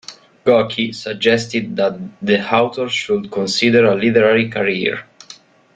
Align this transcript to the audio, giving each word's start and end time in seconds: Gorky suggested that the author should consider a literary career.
Gorky 0.45 0.93
suggested 0.93 1.75
that 1.75 1.99
the 2.23 2.43
author 2.55 2.89
should 2.89 3.29
consider 3.31 3.85
a 3.85 3.93
literary 3.95 4.49
career. 4.49 5.05